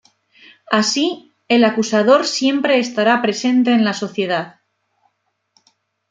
Así, 0.71 1.31
el 1.47 1.63
acusador 1.63 2.25
siempre 2.25 2.79
estará 2.79 3.21
presente 3.21 3.69
en 3.71 3.85
la 3.85 3.93
sociedad. 3.93 4.61